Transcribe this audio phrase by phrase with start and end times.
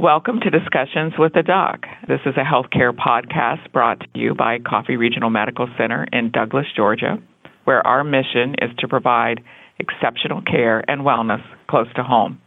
[0.00, 1.80] Welcome to Discussions with the Doc.
[2.06, 6.66] This is a healthcare podcast brought to you by Coffee Regional Medical Center in Douglas,
[6.76, 7.20] Georgia,
[7.64, 9.40] where our mission is to provide
[9.80, 12.40] exceptional care and wellness close to home.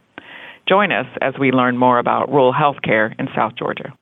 [0.66, 3.92] Join us as we learn more about rural healthcare in South Georgia.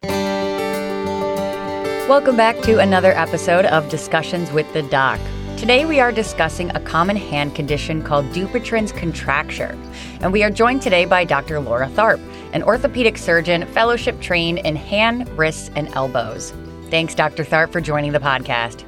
[2.09, 5.19] Welcome back to another episode of Discussions with the Doc.
[5.61, 9.77] Today we are discussing a common hand condition called Dupuytren's contracture,
[10.23, 11.61] and we are joined today by Dr.
[11.61, 12.19] Laura Tharp,
[12.55, 16.55] an orthopedic surgeon, fellowship trained in hand, wrists, and elbows.
[16.89, 17.45] Thanks, Dr.
[17.45, 18.87] Tharp, for joining the podcast.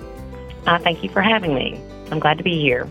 [0.66, 1.78] Uh, thank you for having me.
[2.10, 2.88] I'm glad to be here.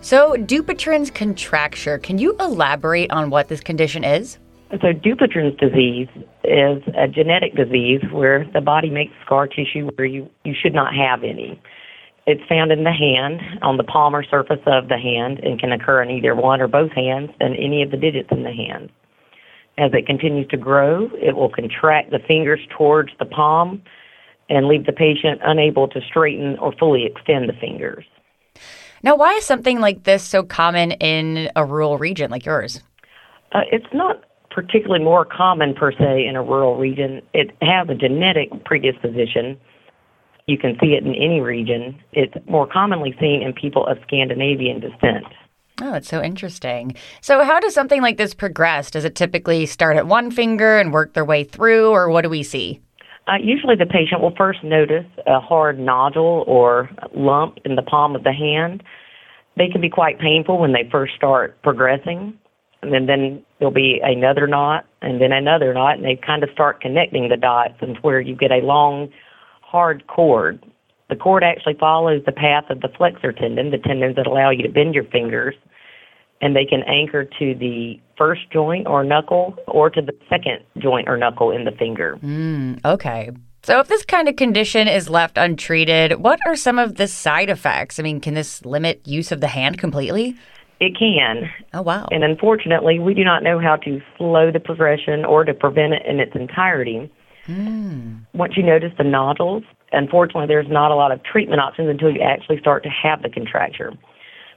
[0.00, 4.38] So, Dupuytren's contracture, can you elaborate on what this condition is?
[4.70, 6.08] So, Dupuytren's disease
[6.42, 10.94] is a genetic disease where the body makes scar tissue where you, you should not
[10.94, 11.60] have any.
[12.26, 15.72] It's found in the hand, on the palm or surface of the hand, and can
[15.72, 18.90] occur in either one or both hands and any of the digits in the hand.
[19.76, 23.82] As it continues to grow, it will contract the fingers towards the palm
[24.48, 28.04] and leave the patient unable to straighten or fully extend the fingers.
[29.02, 32.82] Now, why is something like this so common in a rural region like yours?
[33.52, 37.20] Uh, it's not particularly more common per se in a rural region.
[37.34, 39.58] It has a genetic predisposition
[40.46, 41.98] you can see it in any region.
[42.12, 45.24] It's more commonly seen in people of Scandinavian descent.
[45.82, 46.94] Oh, it's so interesting.
[47.20, 48.90] So, how does something like this progress?
[48.90, 52.28] Does it typically start at one finger and work their way through, or what do
[52.28, 52.80] we see?
[53.26, 58.14] Uh, usually, the patient will first notice a hard nodule or lump in the palm
[58.14, 58.84] of the hand.
[59.56, 62.38] They can be quite painful when they first start progressing.
[62.82, 66.50] And then, then there'll be another knot and then another knot, and they kind of
[66.52, 69.08] start connecting the dots, and where you get a long
[69.74, 70.64] hard cord.
[71.10, 74.62] The cord actually follows the path of the flexor tendon, the tendons that allow you
[74.62, 75.56] to bend your fingers,
[76.40, 81.08] and they can anchor to the first joint or knuckle or to the second joint
[81.08, 82.16] or knuckle in the finger.
[82.22, 83.30] Mm, okay.
[83.64, 87.50] So, if this kind of condition is left untreated, what are some of the side
[87.50, 87.98] effects?
[87.98, 90.36] I mean, can this limit use of the hand completely?
[90.78, 91.50] It can.
[91.72, 92.06] Oh, wow.
[92.12, 96.02] And unfortunately, we do not know how to slow the progression or to prevent it
[96.06, 97.10] in its entirety.
[97.46, 98.26] Mm.
[98.32, 99.62] Once you notice the nodules,
[99.92, 103.28] unfortunately, there's not a lot of treatment options until you actually start to have the
[103.28, 103.92] contracture.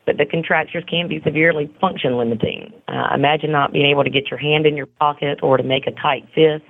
[0.05, 2.71] But the contractures can be severely function limiting.
[2.87, 5.85] Uh, imagine not being able to get your hand in your pocket or to make
[5.85, 6.63] a tight fist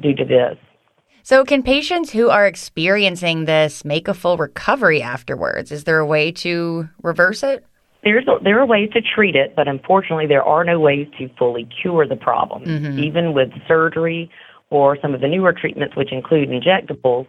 [0.00, 0.58] due to this.
[1.22, 5.72] So, can patients who are experiencing this make a full recovery afterwards?
[5.72, 7.64] Is there a way to reverse it?
[8.04, 11.28] There's a, there are ways to treat it, but unfortunately, there are no ways to
[11.38, 12.64] fully cure the problem.
[12.64, 12.98] Mm-hmm.
[13.00, 14.30] Even with surgery
[14.70, 17.26] or some of the newer treatments, which include injectables,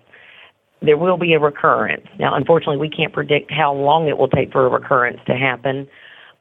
[0.81, 2.07] there will be a recurrence.
[2.17, 5.87] Now, unfortunately, we can't predict how long it will take for a recurrence to happen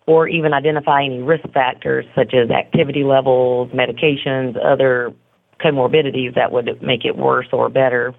[0.06, 5.12] or even identify any risk factors such as activity levels, medications, other
[5.60, 8.14] comorbidities that would make it worse or better.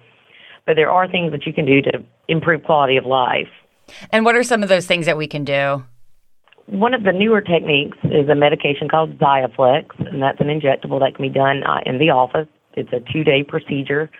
[0.66, 3.48] But there are things that you can do to improve quality of life.
[4.12, 5.82] And what are some of those things that we can do?
[6.66, 11.16] One of the newer techniques is a medication called Xiaflex, and that's an injectable that
[11.16, 12.46] can be done uh, in the office.
[12.80, 14.10] It's a two day procedure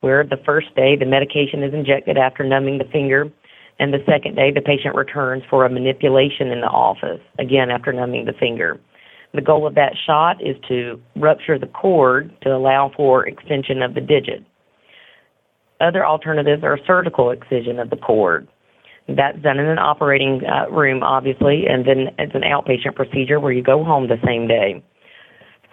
[0.00, 3.30] where the first day the medication is injected after numbing the finger,
[3.78, 7.92] and the second day the patient returns for a manipulation in the office, again after
[7.92, 8.80] numbing the finger.
[9.34, 13.94] The goal of that shot is to rupture the cord to allow for extension of
[13.94, 14.44] the digit.
[15.80, 18.48] Other alternatives are surgical excision of the cord.
[19.06, 23.52] That's done in an operating uh, room, obviously, and then it's an outpatient procedure where
[23.52, 24.82] you go home the same day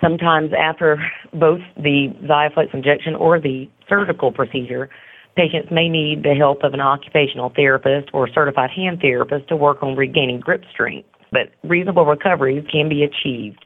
[0.01, 0.97] sometimes after
[1.33, 4.89] both the Xiaflex injection or the surgical procedure,
[5.35, 9.83] patients may need the help of an occupational therapist or certified hand therapist to work
[9.83, 11.09] on regaining grip strength.
[11.31, 13.65] But reasonable recoveries can be achieved.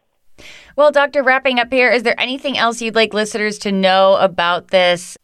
[0.75, 4.69] Well, doctor, wrapping up here, is there anything else you'd like listeners to know about
[4.69, 5.17] this?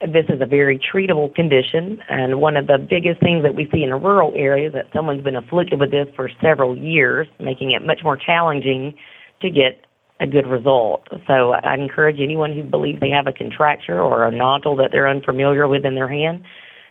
[0.00, 3.84] This is a very treatable condition, and one of the biggest things that we see
[3.84, 7.70] in a rural area is that someone's been afflicted with this for several years, making
[7.70, 8.94] it much more challenging
[9.40, 9.80] to get
[10.22, 11.08] a good result.
[11.26, 15.08] So I encourage anyone who believes they have a contracture or a nodule that they're
[15.08, 16.44] unfamiliar with in their hand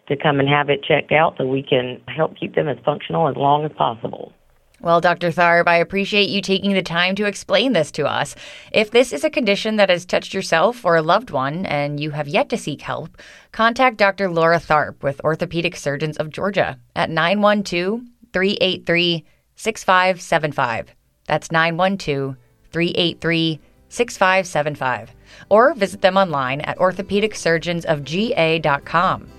[0.09, 3.29] to come and have it checked out so we can help keep them as functional
[3.29, 4.33] as long as possible.
[4.81, 5.29] Well, Dr.
[5.29, 8.35] Tharp, I appreciate you taking the time to explain this to us.
[8.71, 12.11] If this is a condition that has touched yourself or a loved one and you
[12.11, 14.29] have yet to seek help, contact Dr.
[14.29, 18.01] Laura Tharp with Orthopedic Surgeons of Georgia at 912
[18.33, 19.23] 383
[19.55, 20.95] 6575.
[21.27, 22.35] That's 912
[22.71, 23.59] 383
[23.89, 25.15] 6575
[25.49, 29.31] or visit them online at orthopedicsurgeonsofga.com.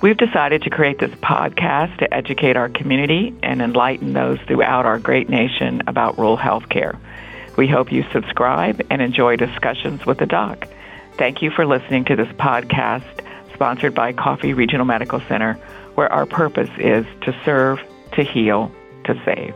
[0.00, 4.98] We've decided to create this podcast to educate our community and enlighten those throughout our
[4.98, 6.98] great nation about rural health care.
[7.56, 10.66] We hope you subscribe and enjoy discussions with the doc.
[11.18, 13.04] Thank you for listening to this podcast
[13.52, 15.52] sponsored by Coffee Regional Medical Center,
[15.94, 17.78] where our purpose is to serve,
[18.12, 18.72] to heal,
[19.04, 19.54] to save.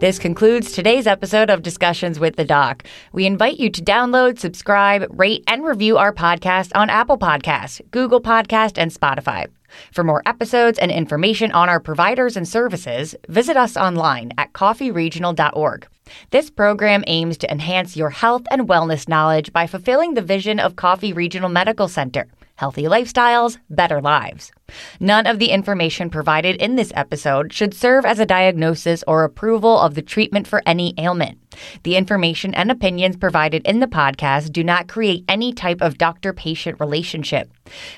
[0.00, 2.84] This concludes today's episode of Discussions with the Doc.
[3.12, 8.22] We invite you to download, subscribe, rate, and review our podcast on Apple Podcasts, Google
[8.22, 9.48] Podcast, and Spotify.
[9.92, 15.86] For more episodes and information on our providers and services, visit us online at coffeeregional.org.
[16.30, 20.76] This program aims to enhance your health and wellness knowledge by fulfilling the vision of
[20.76, 22.26] Coffee Regional Medical Center
[22.60, 24.52] healthy lifestyles, better lives.
[25.00, 29.78] None of the information provided in this episode should serve as a diagnosis or approval
[29.80, 31.38] of the treatment for any ailment.
[31.82, 36.32] The information and opinions provided in the podcast do not create any type of doctor
[36.32, 37.50] patient relationship.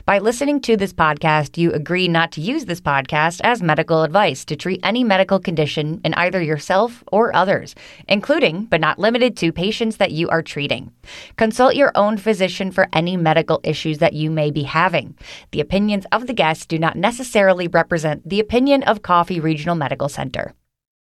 [0.04, 4.44] By listening to this podcast, you agree not to use this podcast as medical advice
[4.46, 7.74] to treat any medical condition in either yourself or others,
[8.08, 10.92] including but not limited to patients that you are treating.
[11.36, 15.16] Consult your own physician for any medical issues that you may be having.
[15.50, 20.08] The opinions of the guests do not necessarily represent the opinion of Coffee Regional Medical
[20.08, 20.54] Center.